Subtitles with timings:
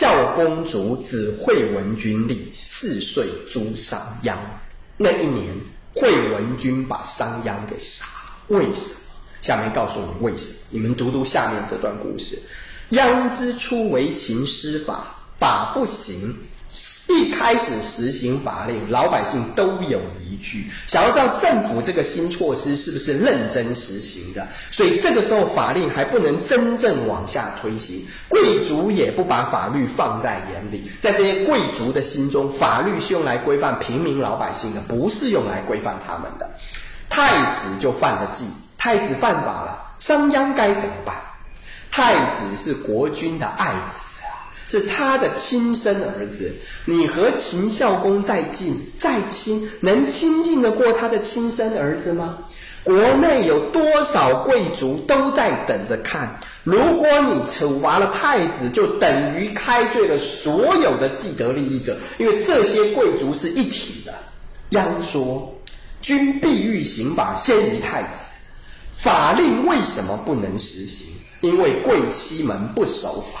[0.00, 4.34] 孝公主子惠文君立，四岁诛商鞅。
[4.96, 5.54] 那一年，
[5.94, 8.56] 惠文君把商鞅给杀了。
[8.56, 9.00] 为什么？
[9.42, 10.58] 下面告诉你为什么。
[10.70, 12.38] 你们读读下面这段故事：
[12.90, 16.34] 鞅之初为秦施法，法不行。
[17.08, 36.48] 一开始实行法令，老百姓都有疑惧，想要知道政府这个新措施是不是认真实行的，所以这个时候法令还不能真正往下推行，贵族也不把法律放在眼里，在这些贵族的心中，法律是用来规范平民老百姓的，不是用来规范他们的。
[37.08, 38.44] 太子就犯了忌，
[38.78, 41.16] 太子犯法了，商鞅该怎么办？
[41.90, 44.09] 太子是国君的爱子。
[44.70, 46.52] 是他的亲生儿子，
[46.84, 52.38] 你和秦孝公再近再亲，能亲近得过他的亲生儿子吗？
[52.84, 56.38] 国内有多少贵族都在等着看。
[56.62, 64.14] 如果你处罚了太子，就等于开罪了所有的既得利益者，因为这些贵族是一体的。
[64.68, 65.52] 央说
[66.00, 68.30] ：“君必欲刑法先于太子，
[68.92, 71.08] 法令为什么不能实行？
[71.40, 73.40] 因为贵戚们不守法。”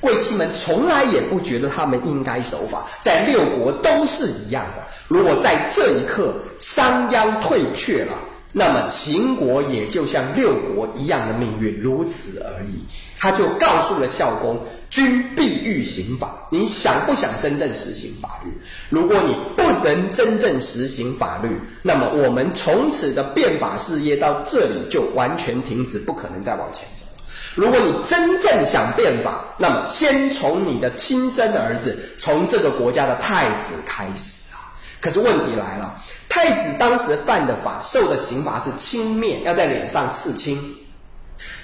[0.00, 4.82] 贵戚们从来也不觉得他们应该守法，在六国都是一样的。
[5.08, 8.12] 如果在这一刻商鞅退却了，
[8.52, 12.84] 那么秦国也就像六国一样的命运，如此而已。
[13.20, 18.50] 他就告诉了孝公：“君必欲行法，你想不想真正实行法律？
[18.88, 21.48] 如果你不能真正实行法律，
[21.82, 27.04] 那么我们从此的变法事业到这里就完全停止，不可能再往前走。”
[27.54, 34.72] 如果你真正想变法，那么先从你的亲生的儿子，从这个国家的太子开始啊。
[35.00, 40.74] 可是问题来了，太子当时犯的法，受的刑罚是轻蔑，要在脸上刺青。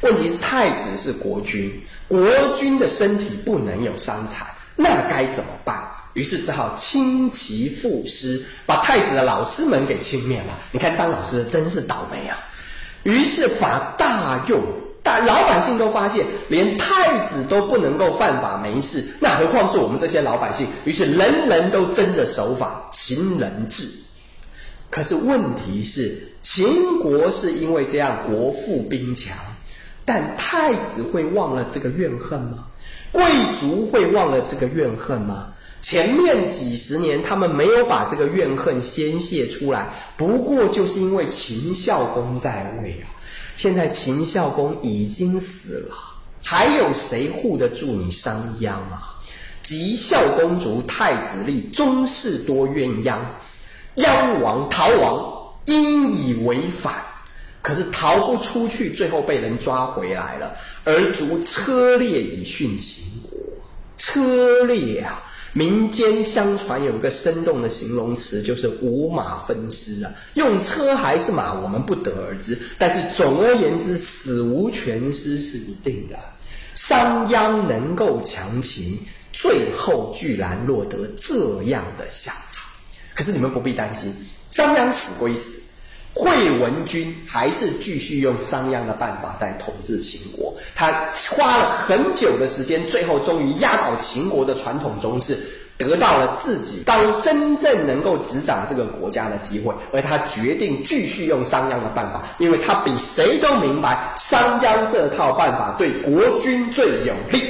[0.00, 5.82] 问题是太子是国君，国君的身体不能有伤残，那该怎么办？
[6.14, 10.58] 于是只好轻其父师，把太子的老师们给轻蔑了。
[10.70, 12.38] 你看当老师的真是倒霉啊！
[13.02, 14.60] 于是法大用。
[15.02, 20.66] 但老百姓都发现，连太子都不能够犯法没事，那何况是我们这些老百姓？
[20.84, 23.88] 于是人人都争着守法，秦人治。
[24.90, 29.36] 可是问题是，秦国是因为这样国富兵强，
[30.04, 32.66] 但太子会忘了这个怨恨吗？
[33.10, 33.24] 贵
[33.58, 35.48] 族会忘了这个怨恨吗？
[35.80, 43.10] 前面几十年他们没有把这个怨恨宣泄出来，不过就是因为秦孝公在位啊。
[43.56, 45.94] 现在秦孝公已经死了，
[46.42, 49.08] 还有谁护得住你商鞅啊？
[49.62, 53.20] 及孝公卒，太子立，宗室多怨鞅，
[53.94, 56.94] 鞅王逃亡，因以为反，
[57.62, 60.52] 可是逃不出去，最后被人抓回来了，
[60.82, 63.38] 而卒车裂以殉秦国，
[63.96, 65.22] 车裂啊！
[65.54, 70.10] 民间相传有一个生动的形容词，就是五马分尸啊。
[70.34, 72.58] 用车还是马，我们不得而知。
[72.78, 76.18] 但是总而言之，死无全尸是一定的。
[76.74, 78.98] 商鞅能够强秦，
[79.32, 82.64] 最后居然落得这样的下场。
[83.14, 84.10] 可是你们不必担心，
[84.48, 85.61] 商鞅死归死。
[86.14, 90.92] 惠文君还是继续用商鞅的办法在统治秦国，他
[91.30, 95.38] 花了很久的时间，最后终于压倒秦国的传统宗室，
[95.78, 107.42] 得到了自己当真正能够执掌这个国家的机会，而他决定继续用商鞅的办法，因为他比谁都明白商鞅这套办法对国君最有利。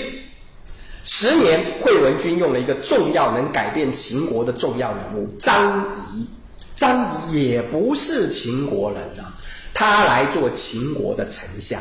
[1.04, 6.24] 十年，惠文君用了一个重要能改变秦国的重要人物张仪。
[6.82, 9.32] 张仪也不是秦国人啊，
[9.72, 11.80] 他来做秦国的丞相。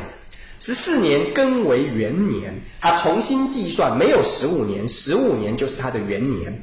[0.60, 6.56] 十四年更为元年，他重新计算，没有十五年，十五年就是他的元年。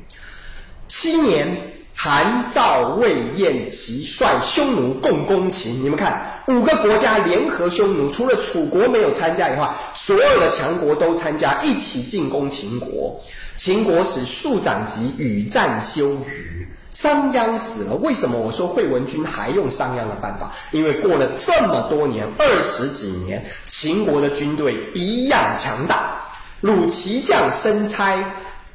[0.87, 1.53] 七年，
[1.93, 5.73] 韩、赵、魏、燕、齐率匈奴共攻秦。
[5.83, 13.21] 你们看，五个国家联合匈奴，除了楚国没有参加以外，所有的强国都参加，一起进攻秦国。
[13.57, 16.58] 秦国使庶长级与战休于。
[16.91, 20.51] 商鞅死了，为什么我说惠文君还用商鞅的办法？
[20.71, 26.19] 因为过了这么多年，二十几年，秦国的军队一样强大。
[26.61, 28.17] 鲁齐将申差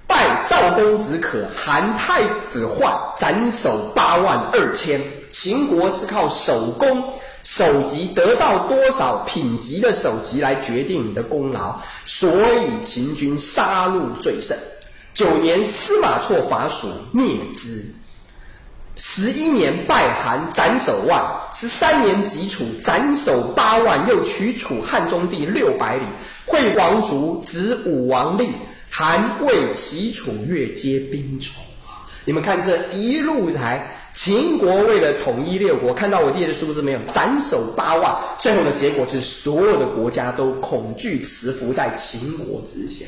[0.07, 5.01] 拜赵公子可，韩太子患斩首八万二千。
[5.31, 7.13] 秦国是靠首功、
[7.43, 14.57] 首级得到多少品级的首级来决定你的功劳，所以秦军杀戮最甚。
[15.13, 17.85] 九年，司马错伐蜀，灭之。
[18.97, 21.21] 十一年败韩，斩首万；
[21.53, 26.03] 十三年击楚，斩首八万，又取楚汉中地六百里。
[26.47, 28.51] 惠王卒，子武王立，
[28.89, 32.07] 韩魏齐楚越皆兵从啊！
[32.25, 36.99] 你们看这一路来，秦国为了统一六国，看到我列的数字没有？
[37.11, 43.07] 斩首八万，最后的结果就是所有的国家都恐惧辞服在秦国之下。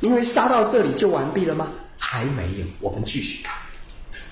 [0.00, 1.70] 因为杀到这里就完毕了吗？
[1.96, 3.54] 还没有，我们继续看。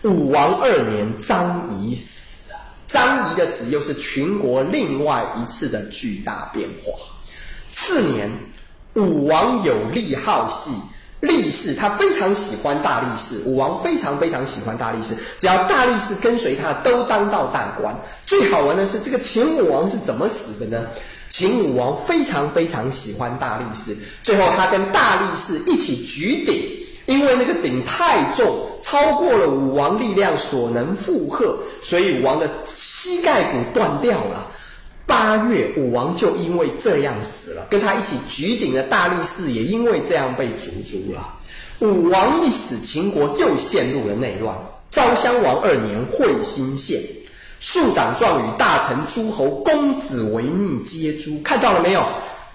[0.03, 2.59] 武王二年，张仪死了。
[2.89, 6.93] 张仪的死又是秦国另外一次的巨大变化。
[7.69, 8.31] 次年。
[8.95, 10.75] 武王有力好戏，
[11.21, 13.41] 力士他非常喜欢大力士。
[13.47, 17.95] 武王非常非常喜欢大力士，只要大力士跟随他，都当到大官。
[18.27, 20.89] 最好玩的是，这个秦武王是怎么死的呢？
[21.29, 26.80] 秦武王非常非常喜欢大力士，最后他跟大力士一起举鼎，
[27.11, 34.47] 因为那个鼎太重，超过了武王力量所能负荷，所以武王的膝盖骨断掉了。
[35.07, 41.35] 八月，武王就因为这样死了，跟他一起举鼎的大力士也因为这样被逐诛了。
[41.81, 44.57] 武王一死，秦国又陷入了内乱。
[44.89, 47.03] 昭襄王二年，会心县，
[47.59, 51.41] 庶长状语大臣诸侯公子为逆皆诛。
[51.43, 52.05] 看到了没有？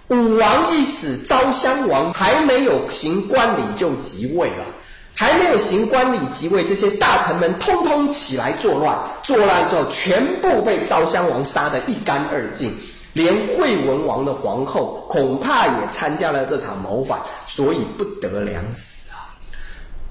[0.10, 4.66] 武王一死，昭襄王还没有行冠礼就即位了。
[5.18, 8.98] 还没有行官礼即位，这些大臣们通通起来作乱。
[9.24, 12.76] 作乱之后，全部被昭襄王杀得一干二净，
[13.14, 17.18] 连惠文王的皇后恐怕也参加了这场谋反，
[17.48, 19.05] 所以不得良死。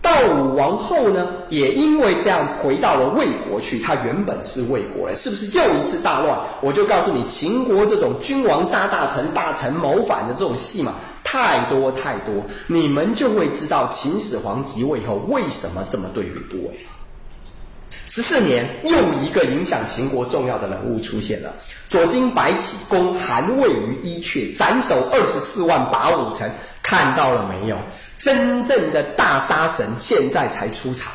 [0.05, 3.79] 到武王后呢，也因为这样回到了魏国去。
[3.79, 6.39] 他原本是魏国人，是不是又一次大乱？
[6.61, 10.93] 我就告诉你，秦国这种君王杀大臣、大臣谋反的这种戏码
[11.25, 12.35] 太多太多，
[12.67, 16.91] 你们就会知道秦始皇即位后为什么这么对吕不韦了。
[18.07, 21.51] 十四年，又一个影响秦国重要的人物出现了。
[21.89, 26.47] 左京白起攻韩魏于伊阙，斩首二十四万，拔五城。
[26.83, 27.79] 看到了没有？
[28.19, 31.13] 真正的大杀神现在才出场。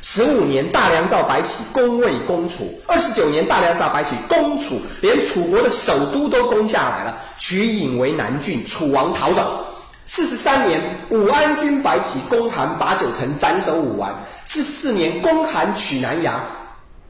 [0.00, 9.64] 十五年，大梁赵白起攻魏攻楚；二十九年，大梁赵白起攻楚，连楚国的首都都攻下来了，取郢为南郡，楚王逃走。
[10.04, 10.80] 四十三年，
[11.10, 14.16] 武安君白起攻韩，拔九城，斩首武王。
[14.44, 16.40] 四十四年，攻韩取南阳；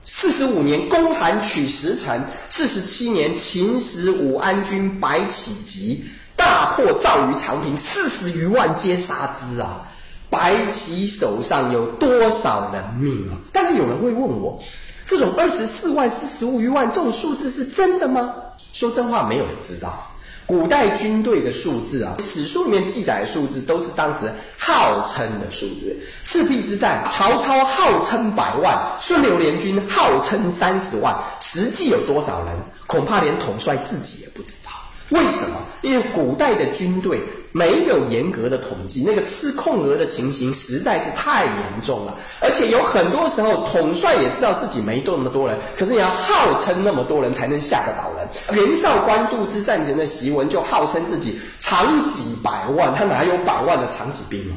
[0.03, 2.19] 四十五年，攻韩取石城；
[2.49, 6.05] 四十七年，秦时武安君白起急。
[6.49, 9.83] 大破赵于长平，四十余万皆杀之啊！
[10.31, 13.37] 白起手上有多少人命啊？
[13.53, 14.59] 但是有人会问我，
[15.07, 18.35] 这种二十四万、四十五余万这种数字是真的吗？
[18.73, 20.07] 说真话，没有人知道。
[20.47, 25.95] 古代军队的数字啊，史书里面记载的数字都是当时号称的数字。
[26.25, 32.57] 赤壁之战，曹操号称百万，孙刘联军号称三十万，实际有多少人，
[32.87, 34.71] 恐怕连统帅自己也不知道。
[35.11, 35.57] 为什么？
[35.81, 37.21] 因为古代的军队
[37.53, 42.17] 没有严格的统计，那个吃空额的情形实在是太严重了。
[42.41, 48.67] 而且有很多时候，统帅也知道自己没那么多人，可是你要号称那么多人才能吓得倒人。
[48.67, 54.57] 袁绍官渡之战前的檄文就号称自己长几百万，他哪有百万的长子兵啊？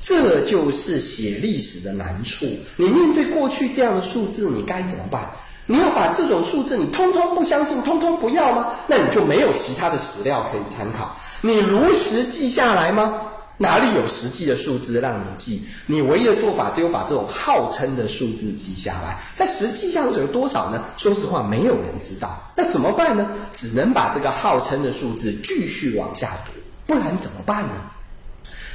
[0.00, 2.46] 这就是写历史的难处。
[2.76, 5.30] 你面对过去这样的数字，你该怎么办？
[5.66, 8.68] 你要把这种数字你通通不相信，通通不要吗？
[8.86, 11.16] 那你就没有其他的史料可以参考。
[11.40, 13.14] 你如实记下来吗？
[13.56, 15.62] 哪里有实际的数字让你记？
[15.86, 19.16] 你唯一的做法只有把这种号称的数字记下来。
[19.36, 20.82] 在实际上有多少呢？
[20.96, 22.36] 说实话，没有人知道。
[22.56, 23.26] 那怎么办呢？
[23.54, 26.52] 只能把这个号称的数字继续往下读，
[26.86, 27.70] 不然怎么办呢？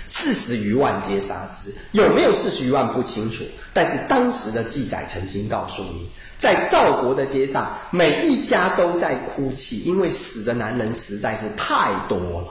[0.10, 3.44] 四十余万皆杀之，有没有四十余万不清楚。
[3.74, 6.10] 但是当时的记载曾经告诉你。
[6.40, 12.48] 在赵国的街上，每一家都在哭泣，因为死的男人实在是太多了。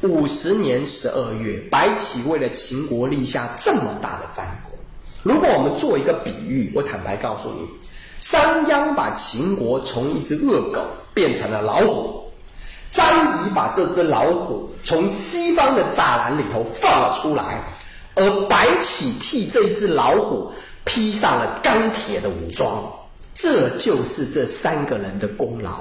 [0.00, 4.76] 五十年十二月，白起为了秦国立下这么大的战功。
[5.22, 7.68] 如果我们做一个比喻，我坦白告诉你，
[8.18, 10.80] 商鞅把秦国从一只恶狗
[11.14, 12.27] 变成了老虎，
[12.90, 17.62] 张仪把这只老虎从西方的栅栏里头放了出来，
[18.14, 20.52] 而白起替这只老虎。
[20.84, 22.82] 披上了钢铁的武装，
[23.34, 25.80] 这就是这三个人的功劳。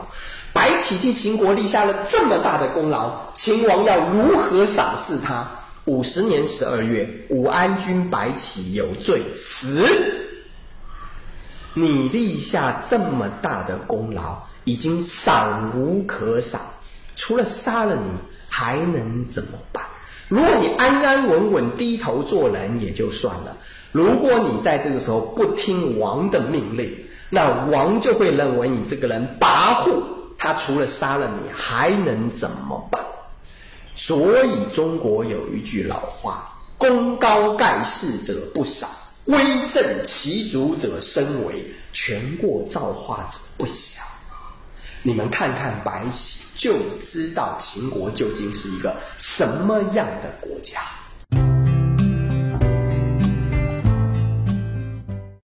[0.52, 5.50] 白起替秦国立下了这么大的功劳，秦王要如何赏识他？
[5.86, 9.88] 五十年十二月，武安君白起有罪死。
[11.74, 16.60] 你立下这么大的功劳，已经赏无可赏，
[17.18, 18.10] 除了杀了你，
[18.48, 19.84] 还能怎么办？
[20.30, 23.58] 如果你安安稳稳低头做人，也就算了。
[23.92, 26.96] 如果你在这个时候不听王的命令，
[27.30, 30.02] 那王就会认为你这个人跋扈，
[30.38, 33.04] 他除了杀了你，还能怎么办？
[33.96, 38.88] 所以中国有一句老话：“功高盖世者不赏，
[39.26, 44.06] 威震其族者甚为，权过造化者不祥。”
[45.04, 50.82] 你们看看白起，就知道秦国究竟是一个什么样的国家。